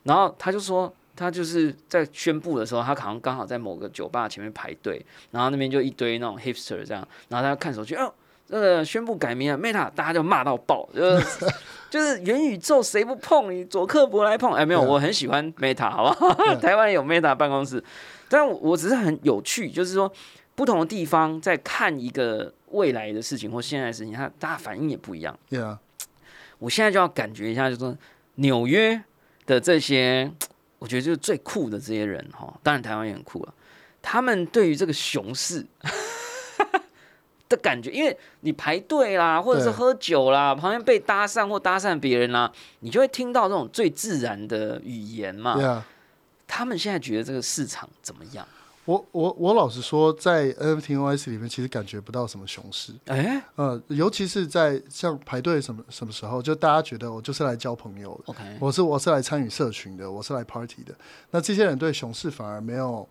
[0.02, 8.12] 然后他就说，他就是在宣布的时候，他好像刚好在某个酒吧前面排队，然后那边就一堆那种 hipster 这样，然后他看手机，哦，
[8.46, 11.46] 这个宣布改名了 Meta，大家就骂到爆，就是
[11.90, 13.52] 就是元宇宙谁不碰？
[13.52, 14.52] 你佐克伯来碰？
[14.54, 16.54] 哎，没有，对啊我很喜欢 Meta，好不好？
[16.56, 17.82] 台湾有 Meta 办公室，
[18.28, 20.10] 但我我只是很有趣，就是说
[20.54, 25.38] 不同的地方在看一个未来的事情或现在的事情，他大家反应也不一样。
[25.50, 25.78] Yeah，
[26.58, 27.96] 我现在就要感觉一下，就是说
[28.36, 29.02] 纽约
[29.46, 30.30] 的这些，
[30.78, 33.54] 我觉得就是最酷的这些人哈，当然台湾也很酷了。
[34.00, 35.66] 他们对于这个熊市
[37.48, 45.84] 的感觉，因为你排队啦，或者是喝酒啦，旁边被搭讪或搭讪别人啦，你就会听到这种最自然的语言嘛。
[46.46, 48.46] 他们现在觉得这个市场怎么样？
[48.88, 52.90] 我我我老实说，在 NFT OS 里面，其实感觉不到什么熊市。
[53.04, 60.94] 哎、呃，尤其是在像排队什么什么时候，就大家觉得我就是来交朋友的，o k 我是我是来参与社群的，我是来 party 的。
[61.30, 63.06] 那这些人对熊市反而没有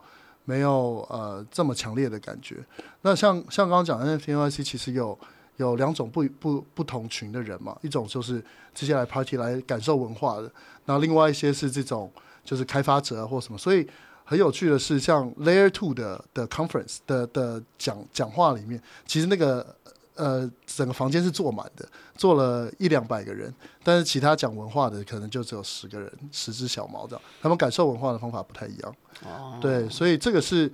[0.46, 2.56] 没有呃这么强烈的感觉。
[3.04, 5.16] 那像像刚刚讲的 NFT NYC，其实有
[5.58, 10.52] 有两种不不不同群的人嘛，一种就是这些来 party 来感受文化的，
[10.86, 12.12] 然后另外一些是这种
[12.44, 13.88] 就是开发者啊或什么，所以。
[14.30, 19.74] 很有趣的是，像 Layer Two 的的 conference 的的讲讲话里面，其实那个
[20.16, 21.88] 呃整个房间是坐满的，
[22.18, 23.54] 坐了一两百个人，
[23.86, 27.22] 但是其他讲文化的可能就只有十个人，十只小猫这样。
[27.42, 28.96] 他们感受文化的方法不太一样。
[29.24, 30.70] 哦，对，所以这个是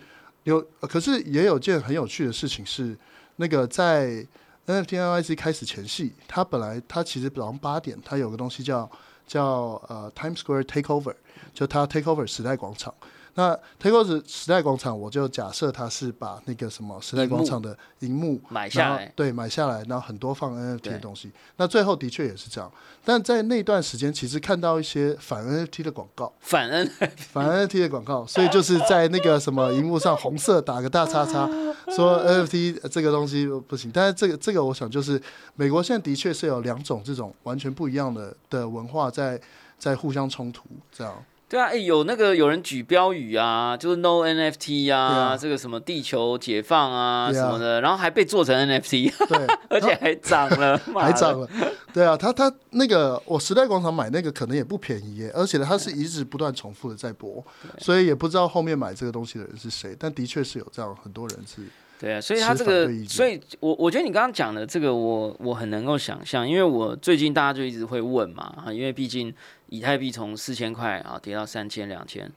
[0.46, 2.98] 有，呃可是也有件很有趣的事情是，
[3.36, 4.26] 那个在
[4.66, 8.90] NFT NYC 开始前夕，它本来它其实早上八点，它有个东西叫
[9.28, 11.14] 叫呃 Times Square Takeover，
[11.54, 12.92] 就它 Takeover 时代广场。
[13.36, 21.32] 那 Takeover 时代广场，我就假设它是把那个什么时代广场的荧幕买下来，对，买下来，然后很多放 NFT 的东西。
[21.58, 22.72] 那最后的确也是这样，
[23.04, 31.50] 但在那段时间，其实看到一些反 NFT 的广告，反 N 反 NFT 的广告，所以就是在那个什么荧幕上红色打个大叉叉，
[31.96, 33.90] 说 NFT 这个东西不行。
[33.92, 35.20] 但是这个这个，我想就是
[35.56, 39.42] 美国现在的确是有两种这种完全不一样的的文化在
[39.80, 41.26] 在互相冲突，这样。
[41.54, 51.48] 对啊，哎、有那个有人举标语啊，就是 No NFT 啊，这个什么地球解放啊什么的，然后还被做成 NFT，对， 而且还涨了，还涨了，
[51.94, 57.46] 对啊，他他那个我时代广场买那个可能也不便宜耶，而且他是一直不断重复的在播，
[57.78, 61.62] 所以也不知道后面买这个东西的人是谁，但的确是有这样很多人是，
[62.00, 69.34] 对啊，所以他这个所以我我觉得你刚刚讲的这个我，我很能够想象，因为我最近大家就一直会问嘛，啊，因为毕竟
[69.68, 72.30] 以太币从四千块啊跌到三千、两千，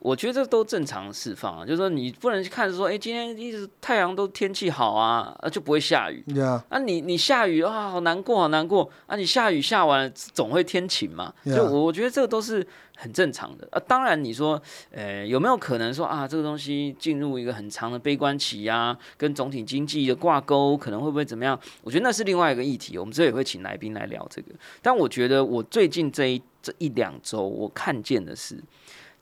[0.00, 6.24] 我觉得这都正常释放啊，就是说你不能去看说，哎、今天一直太阳都天气好啊，啊就不会下雨。
[6.34, 9.14] 呀、啊你，你下雨啊，好难过，好难过啊！
[9.14, 11.32] 你下雨下完了，总会天晴嘛。
[11.44, 13.78] 就我我觉得这个都是很正常的啊。
[13.86, 14.60] 当然，你说，
[14.90, 21.60] 呃，有没有可能说啊，这个东西进入一个很长的悲观期呀、跟总体经济的挂钩，可能会不会怎么样？
[21.82, 24.48] 我觉得那是另外一个议题，我们之后也会请来宾来聊这个。
[24.80, 28.58] 但我觉得我最近这一这一两周，我看见的是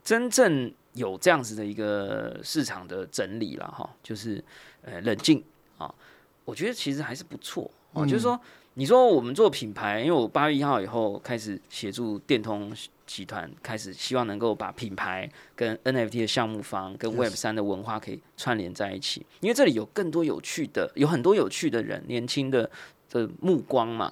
[0.09, 4.43] 真正有这样子的一个市场的整理了哈，就是
[4.81, 5.45] 呃冷静
[5.77, 5.95] 啊，
[6.47, 8.07] 我觉得其实还是不错哦。
[8.07, 8.41] 就是说，
[8.73, 12.75] 你说我们做品牌，因为我八月一号以后开始协助电通
[13.07, 22.71] 集团，开始希望能够把品牌跟 NFT 的项目方跟 Web 三的文化可以串联在一起，因为这里有更多有趣的，有很多有趣的人，年轻的
[23.11, 24.11] 的目光嘛。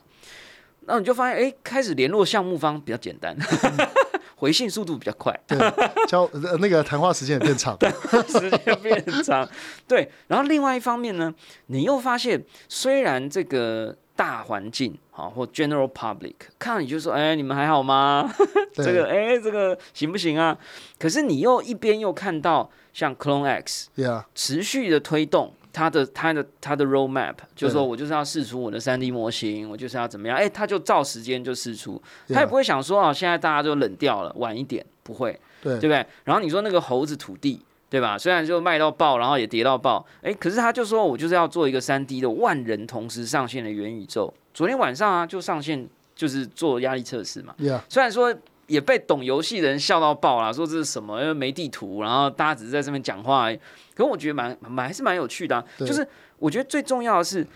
[0.88, 3.34] 那你就发现，哎、开始联络项目方比较简单，
[4.36, 5.36] 回信速度比较快。
[5.46, 5.58] 对，
[6.06, 7.76] 交呃那个谈话时间也变长，
[8.28, 9.48] 时间变长。
[9.88, 11.34] 对，然后另外一方面呢，
[11.66, 18.30] 你又发现，虽然这个大环境啊或 general public 看到你就说，哎，你们还好吗？
[18.74, 20.56] 对 这个哎，这个行不行啊？
[20.98, 25.52] 可是你又一边又看到像 Clone X 呀持续的推动。
[25.76, 30.34] 它的他的他的 roadmap 就是说我就是要试出我的三 D 模型，我就是要怎么样？
[30.34, 35.38] 哎，他就照时间就试出，他也不会想说啊，现在大家都冷掉了，晚一点不会。
[35.62, 36.06] 对对不对？
[36.24, 37.60] 然后你说那个猴子土地，
[37.90, 38.16] 对吧？
[38.16, 44.32] 虽然就卖到爆，然后也跌到爆，哎，可是他就说我就是要做一个三 D 的万人同时上线的元宇宙。
[44.54, 47.54] 昨天晚上啊，就上线就是做压力测试嘛。
[47.88, 48.34] 虽然说
[48.66, 51.20] 也被懂游戏的人笑到爆啦，说这是什么？
[51.20, 53.48] 因为没地图，然后大家只是在这边讲话。
[53.94, 56.06] 可是我觉得蛮蛮还是蛮有趣的、啊，就是
[56.38, 57.46] 我觉得最重要的是，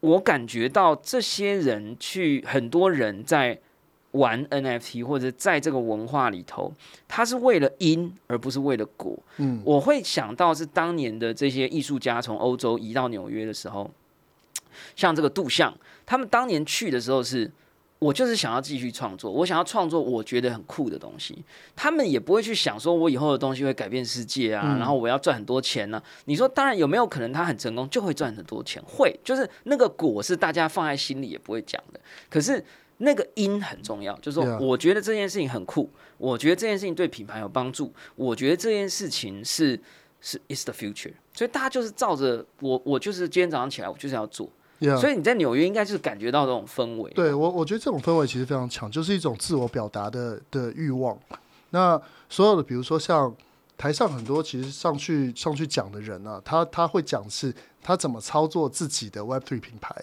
[0.00, 3.58] 我感觉到这些人去很多人在
[4.12, 6.72] 玩 NFT 或者在这个文化里头，
[7.08, 9.18] 他是为了因而不是为了果。
[9.38, 13.90] 嗯我会想到是当年的这些艺术家从欧洲移到纽约的时候，
[14.94, 17.50] 像这个杜象，他们当年去的时候是。
[17.98, 21.44] 我就是想要继续创作，我想要创作我觉得很酷的东西。
[21.74, 28.80] 他们也不会去想说，我以后的东西会改变世界啊，嗯然后我要赚很多钱呢、你说，当然有没有可能他很成功就会赚很多钱？
[28.86, 32.00] 会，就是那个果是大家放在心里也不会讲的。
[32.30, 32.64] 可是
[32.98, 39.80] 那个因很重要，就是说我觉得这件事情很酷，我觉得这件事情对品牌有帮助，我觉得这件事情是
[40.20, 44.48] 是 is the future，所以大家就是照着我，我就是今天早上起来我就是要做。
[44.80, 47.10] 呀所以你在纽约应该是感觉到这种氛围。
[47.12, 51.18] 对我，我觉得这种氛围其实非常强，就是一种自我表达的的欲望。
[51.70, 53.34] 那所有的，比如说像
[53.76, 59.94] 台上很多其实上去上去讲的人啊，他他会讲是他怎么操作自己的 Web Three 品牌。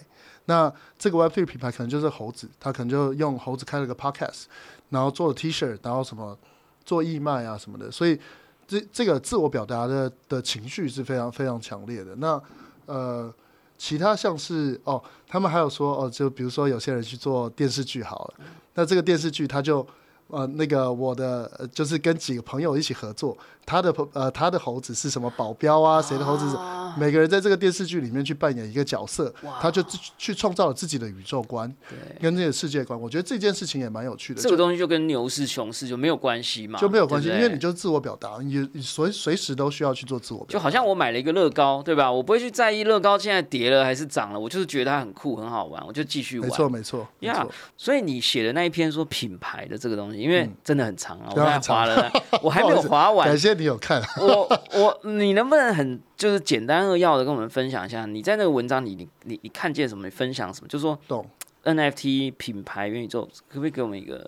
[0.44, 4.44] 那这个 Web Three 品牌可能就是猴子，他可能就用猴子开了个 Podcast，
[4.90, 6.36] 然后做了 T 恤，然后什么
[6.84, 7.90] 做义卖啊什么的。
[7.90, 8.20] 所以
[8.68, 12.14] 这这个自我表达的的情绪是非常非常强烈的。
[12.16, 12.40] 那
[12.84, 13.32] 呃。
[13.78, 19.86] 其他像是哦，他们还有说哦，就比如说有些人去做电视剧好了，那这个电视剧他就
[20.28, 23.36] 呃那个我的呃就是跟几个朋友一起合作，
[23.66, 32.98] 他的朋呃他的猴子是什么保镖啊，谁的猴子是，啊每个人在这个电视剧里面去扮演一个角色，他就自去创造了自己的宇宙观对，跟这个世界观。
[32.98, 40.52] 我觉得这件事情也蛮有趣的，这个东西就跟牛市、熊市就没有关系嘛，就没有关系，因为你就自我表达，你你随随时都需要去做自我表达。
[40.52, 42.10] 就好像我买了一个乐高，对吧？
[42.10, 46.48] 我不会去在意乐高现在跌了还是涨了，我就是觉得它很酷、很好玩，我就继续玩。
[46.48, 53.36] 没错没错没呀错，所以你写的那一篇说品牌的这个东西，因为真的很长啊，我才划了，我还没有 划完感。
[53.36, 54.02] 谢你有看。
[54.20, 60.04] 我我你能不能很就是简单扼要的跟我们分享一下，你在那个文章里你你你看见什么？
[60.04, 60.68] 你分享什么？
[60.68, 61.28] 就说懂
[61.64, 64.26] NFT 品牌元宇宙，可不可以给我们一个？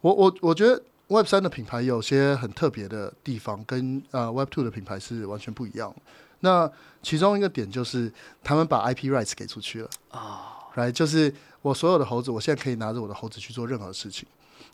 [0.00, 5.96] 我我我觉得 Web 三的品牌有些很特别的地方，跟呃 Web Two 的品牌是完全不一样的。
[6.40, 6.70] 那
[7.02, 8.12] 其中一个点就是
[8.44, 14.28] 他们把 IP rights 给出去了啊，right，就是我所有的猴子，我现在可以拿着我的猴子去做任何事情。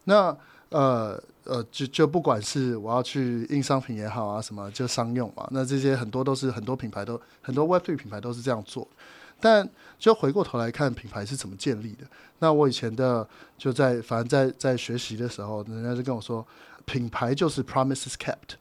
[0.05, 0.37] 那
[0.75, 8.89] 呃呃，就就不管是我要去印商品也好啊，什么就商用嘛，那这些很多都是很多品牌都很多 Web Three 品牌都是这样做。
[9.41, 12.05] 但就回过头来看品牌是怎么建立的。
[12.41, 16.45] 那我以前的就在反正在在学习的时候，人家就跟我说，
[16.87, 18.57] 品牌就是 promises kept。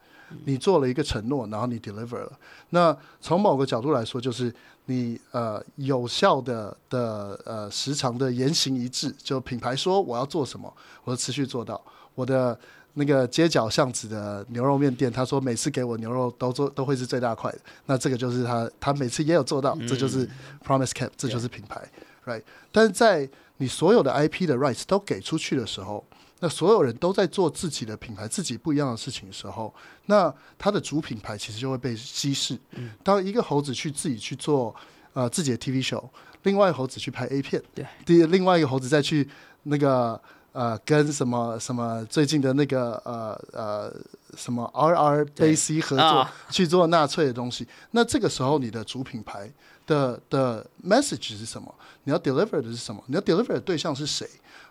[0.46, 2.32] 你做了一个承诺，然后你 deliver 了。
[2.72, 4.54] 那从某个角度来说，就是
[4.86, 9.14] 你呃有效的的呃时长的言行一致。
[9.24, 11.82] 就品牌说我要做什么，我持续做到。
[12.16, 12.58] 我的
[12.94, 17.60] 那个街角巷子的牛肉面店，他说每次给我牛肉都做都会是最大块的。
[17.86, 20.30] 那这个就是他他每次也有做到，这就是
[20.66, 21.82] promise kept，这就是品牌
[22.26, 22.44] ，right？
[22.72, 26.04] 但是在你所有的 IP 的 rights 都给出去的时候。
[26.44, 29.74] 那所有人都在做自己的品牌、自己不一样的事情的时候，
[30.08, 32.60] 那它的主品牌其实就会被稀释。
[33.02, 34.76] 当一个猴子去自己去做
[35.14, 36.04] 呃自己的 TV show，
[36.42, 39.26] 另外一个猴子去拍 A 片，对，第另外一个猴子再去
[39.64, 43.96] 那个呃跟什么什么最近的那个呃呃
[44.36, 49.50] 什么 R R B C 合作去做纳粹的东西，那这个时候你的主品牌
[49.88, 51.74] 的的 message 是什么？
[52.04, 53.02] 你要 deliver 的是什么？
[53.08, 54.28] 你要 deliver 的对象是谁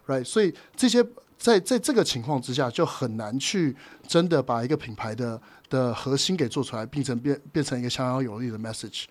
[0.07, 0.23] ？Right？
[0.23, 1.03] 所以这些。
[1.42, 3.74] 在在这个情况之下，就很难去
[4.07, 9.07] 真的把一个品牌的的核心给做出来，并成变变成一个强而有力的 message。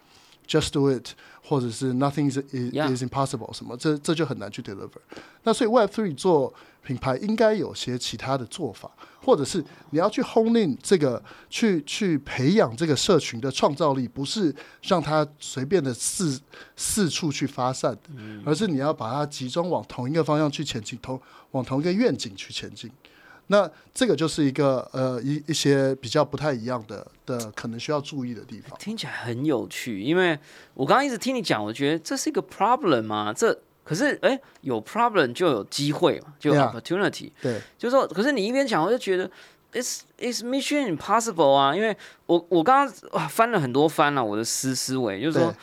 [0.47, 1.09] Just do it，
[1.43, 5.01] 或者是 Nothing is is impossible 什么，这这就很难去 deliver。
[5.43, 8.89] 那所以 Web Three 做品牌应该有些其他的做法，
[9.23, 16.41] 或者是你要去 hone in 这个，去去培养这个社群的创造力，不是让它随便的四
[16.75, 18.09] 四处去发散的，
[18.43, 22.91] 而是你要把它集中往同一个方向去前进，同往同一个愿景去前进。
[23.47, 28.77] 那这个就是一个呃一一些比较不太一样的的可能需要注意的地方。
[28.79, 30.39] 听起来很有趣，因为
[30.73, 33.33] 我刚刚一直听你讲，我觉得这是一个 problem 吗？
[33.33, 37.31] 这可是哎，有 problem 就有机会嘛，就有 opportunity。
[37.41, 39.29] 对，就是说，可是你一边讲，我就觉得
[39.73, 45.53] it's it's mission impossible 啊，因为我我刚刚哇翻了很多翻了，我的思思维就是说。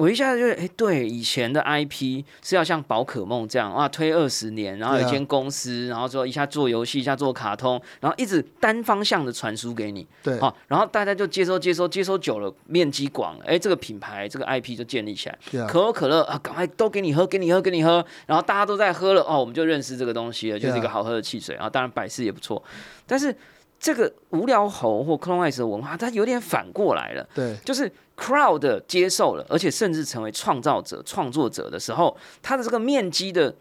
[0.00, 15.38] 我一下子就哎，对，以前的 IP 是要像宝可梦这样啊，推二十年，然后有一间公司，然后说一下做游戏，一下做卡通，然后一直单方向的传输给你，对，好，然后大家就接收接收接收久了，面积广，哎，这个品牌这个 IP 就建立起来。
[15.66, 21.68] 可口可乐啊，赶快都给你喝，给你喝，给你喝，然后大家都在喝了，哦，我们就认识这个东西了，就是一个好喝的汽水啊。
[21.68, 22.62] 当然百事也不错，
[23.06, 23.36] 但是
[23.80, 27.90] 这个无聊猴或 Clone Ice 的文化，它有点反过来了，对，就是。
[28.20, 33.54] crowd 接受了，而且甚至成为创造者、创作者的时候，它的这个面积的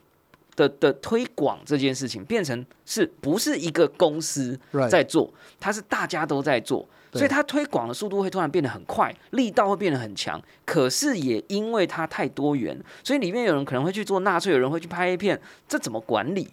[0.54, 10.42] 的的推广这件事情，变成是不是一个公司在做，它是大家都在做，所以它推广的速度会突然变得很快，力道会变得很强。
[10.66, 16.50] 可是也因为它太多元，所以里面有人可能会去做纳粹，有人会去拍 A 片，这怎么管理？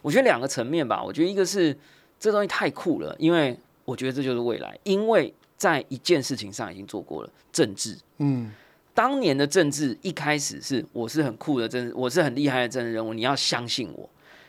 [0.00, 1.02] 我觉得两个层面吧。
[1.02, 1.76] 我觉得一个是
[2.24, 5.32] 这东西太酷了，因为我觉得这就是未来，因为。
[5.56, 8.52] 在一件事情上已经做过了政治，嗯，
[8.92, 14.06] 当年的政治一开始是我是很酷的政治，我是很厉害的政治人物，你要相信我。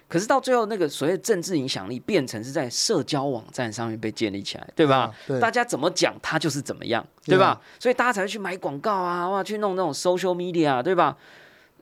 [0.10, 5.14] 可是到最后，那个所谓政治影响力变成是在社交网站上面被建立起来，对吧？
[5.40, 7.62] 大家怎么讲，他就是怎么样，对吧？
[7.80, 11.16] 所以大家才会去买广告啊，哇，去弄那种 social media，对吧？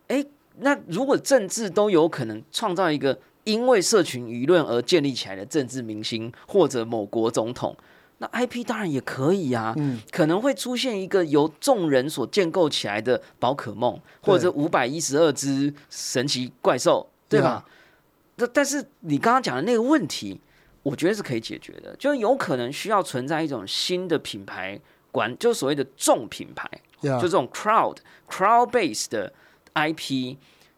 [0.09, 0.23] 哎，
[0.59, 7.75] 那如果政治都有可能创造一个因为社群舆论而建立起来的政治明星，或者某国总统。
[8.19, 17.65] 那 IP 当然也可以啊，嗯可能会出现一个由众人所建构起来的宝可梦，或者五百一十二只神奇怪兽，对吧？
[18.35, 20.39] 那但是你刚刚讲的那个问题，
[20.83, 24.79] 我觉得是可以解决的，就是有可能需要存在一种新的品牌
[25.11, 26.69] 管，就所谓的重品牌，
[27.01, 27.97] 就这种 crowd
[28.29, 29.33] crowd base 的
[29.73, 30.37] IP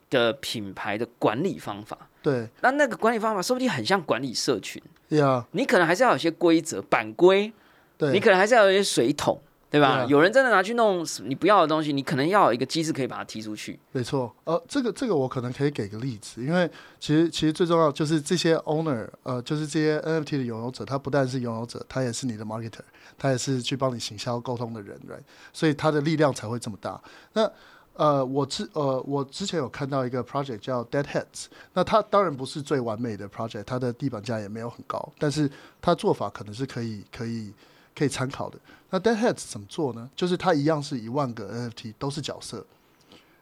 [0.09, 2.09] 的品牌的管理方法。
[2.25, 4.81] 对，那那个管理方法说不定很像管理社群。
[5.07, 7.53] 对啊，你可能还是要有些规则、版规。
[7.99, 10.03] 对，你可能还是要有一些水桶，对吧？
[10.09, 13.79] 有人真的拿去弄你不要的东西，你可能要有一个机制可以把它踢出去。
[13.91, 16.67] 没错，呃，这个这个我可能可以给个例子，因为
[16.99, 22.79] 其实其实最重要就是这些 owner，呃，就是这些 NFT 的拥有者，他不但是拥有者，他也是你的 marketer，
[23.19, 25.21] 他也是去帮你行销沟通的人，right？
[25.53, 26.99] 所以他的力量才会这么大。
[27.33, 27.47] 那
[27.95, 35.49] 呃，我之呃，我之前有看到一个 project 叫 Dead Heads，那它当然不是最完美的 project，它的地板价也没有很高，但是
[35.81, 37.53] 它做法可能是可以可以
[37.95, 38.59] 可以参考的。
[38.89, 40.09] 那 Dead Heads 怎么做呢？
[40.15, 42.65] 就是它一样是一万个 NFT 都是角色，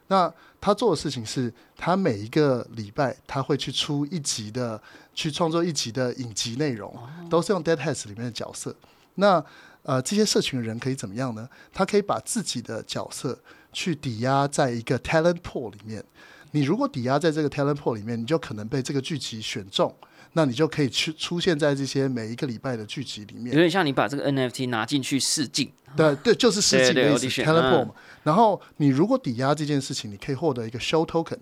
[0.08, 0.32] 那
[0.62, 4.82] 他做的事情是，他每一个礼拜他会去出一集的，
[5.14, 6.96] 去创作一集的影集内容，
[7.30, 8.74] 都是用 Deadheads 里面的角色。
[9.16, 9.44] 那
[9.82, 11.50] 呃，这些社群人可以怎么样呢？
[11.74, 13.38] 他可以把自己的角色
[13.74, 16.04] 去抵押在一个 talent pool 里面。
[16.52, 19.94] 你如果抵押在这个 talent pool 里面，你就可能被这个剧集选中，
[20.34, 23.60] 那你就可以去出现在这些每一个礼拜的剧集里面有。
[23.60, 27.90] 点像你把这个 NFT 拿进去试镜，对对，就是试镜的意思 audition，talent pool。
[28.22, 31.40] 然后你如果抵押这件事情，你可以获得一个 show token。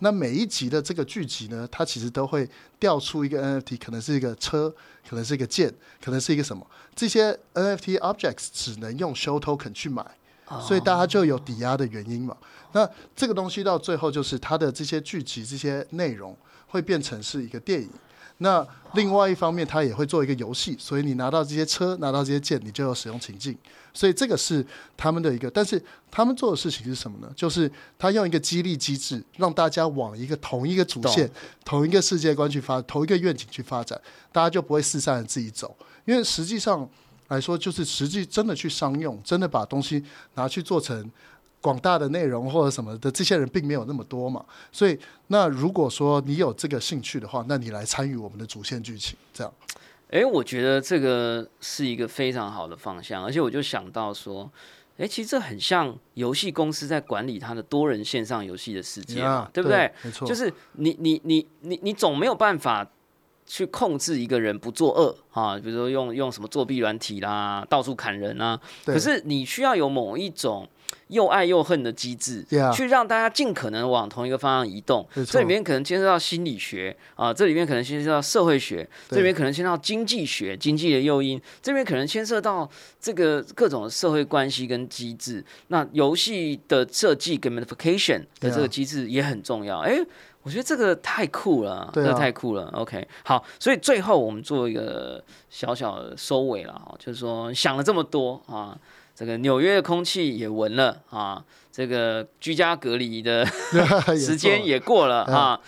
[0.00, 2.48] 那每一集的这个剧集呢，它其实都会
[2.80, 4.74] 调出一个 NFT，可能是一个车，
[5.08, 5.72] 可能是一个剑，
[6.02, 6.66] 可能是一个什么。
[6.96, 10.04] 这些 NFT objects 只能用 show token 去买，
[10.60, 12.36] 所以大家就有抵押的原因嘛。
[12.72, 16.36] 那这个东西到最后就是它的这些剧集、这些内容
[16.66, 17.88] 会变成是一个电影。
[18.38, 23.56] 那另外一方面，它也会做一个游戏，所以你拿到这些车，拿到这些剑，你就有使用情境。
[23.92, 24.66] 所以这个是
[24.96, 25.80] 他们的一个，但是
[26.10, 27.32] 他们做的事情是什么呢？
[27.36, 31.30] 就是他用一个激励机制，让大家往一个同一个主线、
[31.64, 33.98] 同一个世界观去发，同一个愿景去发展，
[34.32, 35.76] 大家就不会四散的自己走。
[36.04, 36.86] 因为实际上
[37.34, 40.02] 来说，就是实际真的去商用，真的把东西
[40.34, 41.10] 拿去做成
[41.60, 44.44] 广大的内容或者什么的，这些人并没有那么多嘛。
[44.70, 49.52] 所以，那如果说你有这个兴趣的话，那你来参与我们的主线剧情，这样。
[50.10, 54.48] 哎，我觉得这个是一个非常好的方向，而且我就想到说，
[54.96, 59.92] 哎，其实这很像游戏公司在管理它的多人线上游戏的世界嘛 Yeah，对不对？？
[60.02, 62.86] 没错，就是你你你你你总没有办法
[63.46, 68.58] 去控制一个人不作恶啊，比如说用用什么作弊软体啦，到处砍人啊。
[68.84, 70.68] 可是你需要有某一种
[71.08, 75.06] 又爱又恨的机制 Yeah 去让大家尽可能往同一个方向移动。
[75.26, 82.68] 这里面可能牵涉到心理学啊，这里面可能牵涉到社会学，这对里面可能牵涉到经济学、经济的诱因，这边可能牵涉到
[83.00, 85.44] 这个各种社会关系跟机制。
[85.68, 89.80] 那游戏的设计 gamification 的这个机制也很重要。
[89.80, 89.98] 哎、
[90.44, 92.70] 我觉得这个太酷了，对啊这个太酷了。
[92.74, 98.78] OK，好，所以最后我们做一个小小的收尾了哈，就是说想了这么多啊，
[99.14, 101.42] 这个纽约的空气也闻了啊，
[101.72, 103.44] 这个居家隔离的
[104.16, 105.60] 时间也过了嗯啊，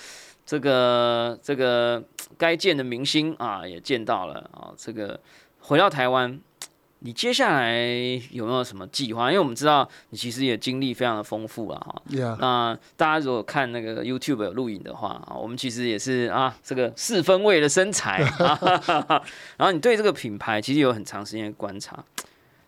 [0.44, 2.02] 这个这个
[2.36, 5.18] 该见的明星啊也见到了啊，这个
[5.60, 6.38] 回到台湾。
[7.01, 7.76] 你接下来
[8.30, 9.30] 有没有什么计划？
[9.30, 12.03] 因为我们知道你其实也经历非常的丰富了哈
[12.40, 19.22] 那大家如果看那个 YouTube 有录影的话啊，我们其实也是啊，这个四分位的身材 啊，
[19.57, 22.03] 然后你对这个品牌其实有很长时间的观察，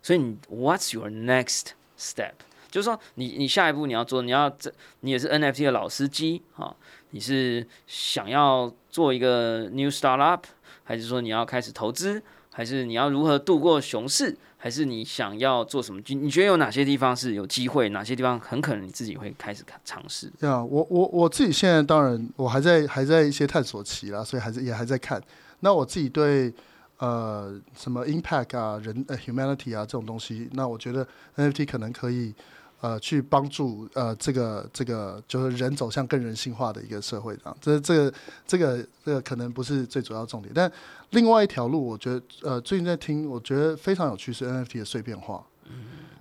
[0.03, 1.69] 所以你 What's your next
[1.99, 2.33] step？
[2.71, 4.71] 就是说你你下一步你要做，你要这
[5.01, 6.77] 你也是 NFT 的老司机啊，
[7.11, 10.43] 你是想要做一个 new startup，
[10.85, 12.23] 还是说你要开始投资，
[12.59, 14.37] 还是你要如何度过熊市？
[14.57, 16.03] 还是你想要做什么？
[16.09, 17.89] 你你觉得有哪些地方是有机会？
[17.91, 20.29] 哪些地方很可能你自己会开始尝试？
[20.41, 25.23] 对啊、我我我自己现在当然我还在还在一些探索期啦，所以还是也还在看。
[25.61, 26.53] 那我自己对
[26.97, 31.07] 呃什么 impact 啊、人呃 humanity 啊这种东西，那我觉得
[31.37, 32.35] NFT 可能可以
[32.81, 37.57] 呃去帮助呃这个这个就是人走向更人性化的一个社会这样。
[37.61, 38.15] 这这个
[38.47, 40.71] 这个这个可能不是最主要重点，但
[41.11, 45.45] 另外一条路，我觉得呃最近在听，我觉得非常有趣是 NFT 的碎片化。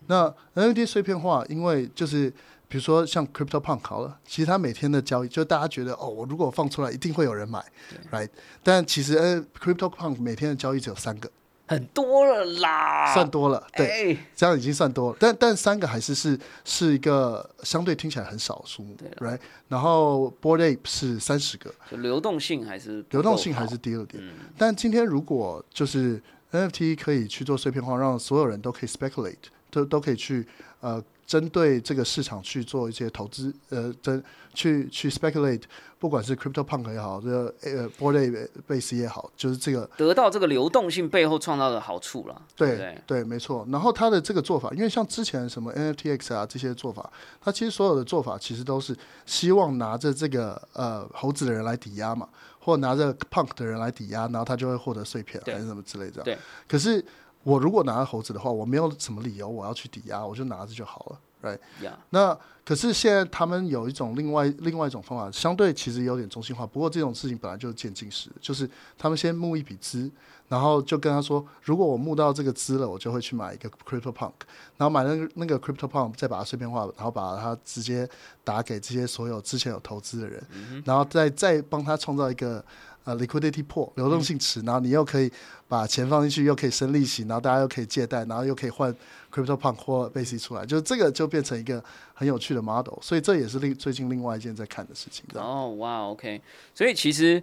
[0.09, 2.29] 那 NFT 碎片化，因为就是
[2.69, 7.61] 比如说像 Crypto Punk 好了，其实它每天的交易，就大家觉得哦，我如果放出来，一定会有人买
[8.09, 8.29] ，right？
[8.63, 11.29] 但其实呃 Crypto Punk 每天的交易只有三个，
[11.67, 15.17] 很多了啦，算多了，对，哎这样已经算多了。
[15.19, 19.39] 但但三个还是是是一个相对听起来很少的数目对，right？
[19.67, 24.23] 然后 Board Ape 是三十个，流动性还是流动性还是低了点。
[24.23, 29.35] 嗯但今天如果就是 NFT 可以去做碎片化，让所有人都可以 speculate，
[29.69, 30.47] 都都可以去
[30.79, 35.63] 呃针对这个市场去做一些投资，呃，针去去 speculate，
[35.99, 43.23] 不管是 Crypto Punk 也好，这个呃 Board Ape Base 也好，就是这个得到这个流动性背后创造的好处了，对不对对？
[43.23, 43.65] 没错。
[43.71, 48.95] 然后他的这个做法，因为像之前什么 NFTX 啊这些做法，他其实所有的做法其实都是
[49.25, 52.29] 希望拿着这个呃猴子的人来抵押嘛，
[52.59, 56.23] 或拿着 Punk 的人来抵押，然后他就会获得碎片对还是什么之类这样。
[56.23, 56.37] 对。
[56.67, 57.03] 可是
[57.43, 61.59] 我如果拿着猴子的话，我没有什么理由我要去抵押，我就拿着就好了，right？
[61.81, 66.67] 呀，那可是现在他们有一种另外另外一种方法，相对其实有点中心化。
[66.67, 70.11] 不过这种事情本来就是渐进式，就是他们先募一笔资，
[70.49, 74.33] 然后就跟他说，如果我募到这个资了，我就会去买一个 Crypto Punk，
[74.75, 78.09] 然后买那个那个 Crypto Punk，再把它碎片化，然后把它直接
[78.43, 80.43] 打给这些所有之前有投资的人，
[80.83, 82.63] 然后再再帮他创造一个
[83.07, 85.31] 呃 liquidity pool 流动性池，然后你又可以
[85.65, 88.93] 把钱放进去，又可以生利息，然后大家又可以借贷，然后又可以换
[89.31, 91.81] crypto punk 或 basic 出来，就是这个就变成一个
[92.13, 95.23] 很有趣的 model，所以这也是另最近另外一件在看的事情。
[95.35, 96.41] 哦，哇，OK，
[96.75, 97.41] 所以其实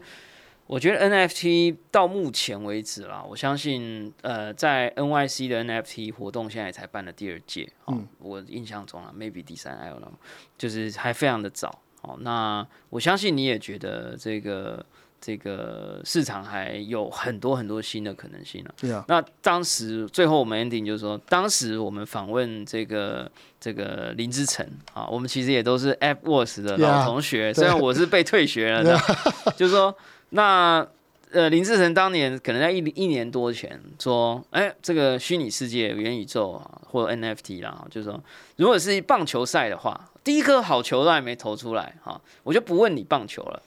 [0.67, 10.13] 我觉得 NFT 到目前为止啦，我相信呃，在 NYC 的 NFT 活动现在才办了第二届，哦，嗯我印象中啊，maybe 第三，I don't know，
[10.59, 11.81] 就是还非常的早。
[12.03, 14.85] 哦，那我相信你也觉得这个
[15.25, 18.71] 这个市场还有很多很多新的可能性啊。
[18.79, 29.01] 对啊，那当时最后我们 ending 就是说，当时我们访问这个这个林之晨啊，我们其实也都是 AppWorks 的老同学，对 虽然我是被退学了的，
[29.57, 29.97] 就是说
[30.31, 30.87] 那。
[31.33, 38.23] 呃，林志成当年可能在一一年多前说，哎、这个虚拟世界、元宇宙啊，或 NFT 啦，就是说，
[38.55, 43.61] 如果是棒球赛的话，第一颗好球都还没投出来哈，我就不问你棒球了。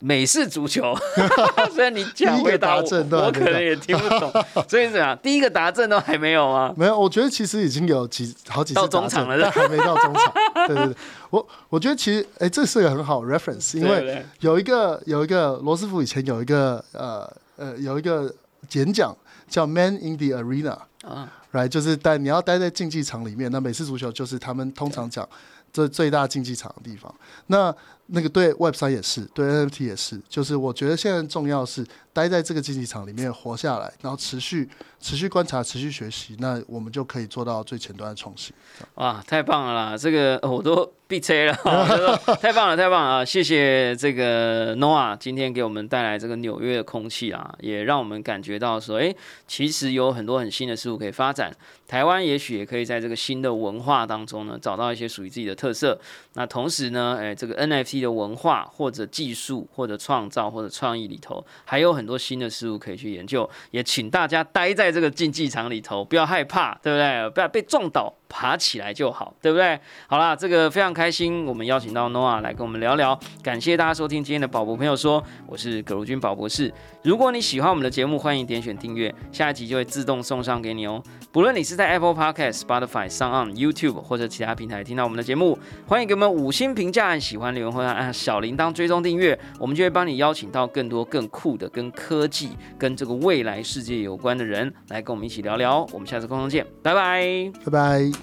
[0.00, 0.94] 美式足球，
[1.72, 4.32] 虽然你讲第一个回答我，我可能也听不懂，
[4.66, 5.16] 所以怎样？
[5.22, 6.74] 第一个达阵都还没有吗？
[6.76, 10.32] 没有，我觉得其实已经有几好几次到中场了但还没到中场。
[10.66, 10.96] 对对对，
[11.28, 18.34] 我我觉得其实哎、这是个很好 reference，因为有一个有一个罗斯福以前有一个呃呃有一个
[18.72, 19.14] 演讲
[19.48, 23.50] 叫 Man in the Arena，啊，right，就是待你要待在竞技场里面。
[23.52, 25.28] 那美式足球就是他们通常讲
[25.72, 27.14] 这最大竞技场的地方。
[27.48, 27.74] 那
[28.12, 34.68] 那个对 Web 三也是，对 NFT 也是，就是我觉得现在重要是待在这个竞技场里面活下来，然后持续
[35.00, 38.54] 持续观察、持续学习，那我们就可以做到最前端的创新。
[38.94, 39.96] 哇，太棒了啦！
[39.96, 41.54] 这个、呃我都闭车了，
[42.40, 43.24] 太棒了，太棒了啊！
[43.24, 49.14] 谢谢这个 Noah 今天给我们带来这个纽约的空气啊，也让我们感觉到说，哎、
[49.46, 51.52] 其实有很多很新的事物可以发展。
[51.88, 55.98] 台湾也许也可以在这个新的文化当中呢，找到一些属于自己的特色。
[56.34, 63.48] 那同时呢，哎、这个 NFT 的文化或者技术或者创造或者创意里头，还有很多新的事物可以去研究。
[63.70, 67.30] 也请大家待在这个竞技场里头，不要害怕，对不对？
[67.30, 69.78] 不要被撞倒，爬起来就好，对不对？
[70.06, 73.18] 好啦，这个非常开心，我们邀请到 Noah 来跟我们聊聊。
[73.42, 76.72] 感谢大家收听今天的宝博朋友说，我是葛如君宝博士。
[77.02, 81.02] 如果你喜欢我们的节目，欢迎点选订阅，下一集就会自动送上给你哦。
[81.32, 95.86] 不论你是在 Apple Podcast、Spotify、上 o n YouTube 或者其他平台听到我们的节目，欢迎给我们五星评价，按喜欢留言或按小铃铛追踪订阅，我们就会帮你邀请到更多更酷的、跟科技、跟这个未来世界有关的人来跟我们一起聊聊。
[95.92, 97.50] 我们下次空中见，拜拜。
[97.64, 98.19] 拜拜。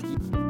[0.00, 0.41] Thank you.